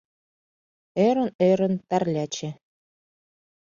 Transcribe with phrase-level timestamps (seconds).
[1.07, 2.49] Ӧрын-ӧрын, Тарляче